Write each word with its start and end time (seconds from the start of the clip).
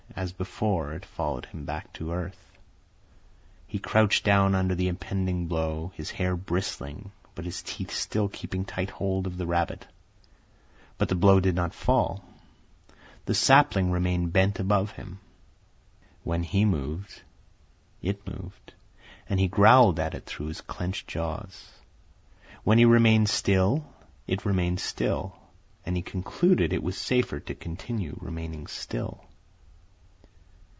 As 0.13 0.33
before, 0.33 0.91
it 0.93 1.05
followed 1.05 1.45
him 1.47 1.63
back 1.65 1.93
to 1.93 2.11
earth. 2.11 2.51
He 3.65 3.79
crouched 3.79 4.25
down 4.25 4.53
under 4.53 4.75
the 4.75 4.89
impending 4.89 5.47
blow, 5.47 5.93
his 5.95 6.11
hair 6.11 6.35
bristling, 6.35 7.11
but 7.33 7.45
his 7.45 7.63
teeth 7.63 7.91
still 7.91 8.27
keeping 8.27 8.65
tight 8.65 8.89
hold 8.91 9.25
of 9.25 9.37
the 9.37 9.45
rabbit. 9.47 9.87
But 10.99 11.07
the 11.09 11.15
blow 11.15 11.39
did 11.39 11.55
not 11.55 11.73
fall. 11.73 12.23
The 13.25 13.33
sapling 13.33 13.89
remained 13.89 14.31
bent 14.33 14.59
above 14.59 14.91
him. 14.91 15.19
When 16.23 16.43
he 16.43 16.65
moved 16.65 17.21
it 18.01 18.27
moved, 18.27 18.73
and 19.29 19.39
he 19.39 19.47
growled 19.47 19.97
at 19.97 20.13
it 20.13 20.25
through 20.25 20.47
his 20.47 20.59
clenched 20.61 21.07
jaws; 21.07 21.71
when 22.65 22.77
he 22.77 22.85
remained 22.85 23.29
still, 23.29 23.85
it 24.27 24.45
remained 24.45 24.81
still, 24.81 25.37
and 25.85 25.95
he 25.95 26.01
concluded 26.03 26.73
it 26.73 26.83
was 26.83 26.97
safer 26.97 27.39
to 27.39 27.55
continue 27.55 28.19
remaining 28.21 28.67
still. 28.67 29.23